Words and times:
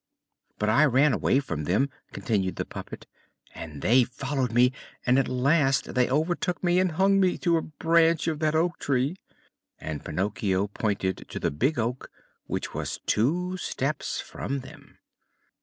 "But 0.57 0.67
I 0.67 0.85
ran 0.85 1.13
away 1.13 1.39
from 1.39 1.65
them," 1.65 1.91
continued 2.11 2.55
the 2.55 2.65
puppet, 2.65 3.05
"and 3.53 3.83
they 3.83 4.03
followed 4.03 4.51
me, 4.51 4.71
and 5.05 5.19
at 5.19 5.27
last 5.27 5.93
they 5.93 6.09
overtook 6.09 6.63
me 6.63 6.79
and 6.79 6.93
hung 6.93 7.19
me 7.19 7.37
to 7.37 7.57
a 7.57 7.61
branch 7.61 8.27
of 8.27 8.39
that 8.39 8.55
oak 8.55 8.79
tree." 8.79 9.17
And 9.77 10.03
Pinocchio 10.03 10.65
pointed 10.69 11.27
to 11.29 11.39
the 11.39 11.51
Big 11.51 11.77
Oak, 11.77 12.09
which 12.47 12.73
was 12.73 12.99
two 13.05 13.57
steps 13.57 14.19
from 14.19 14.61
them. 14.61 14.97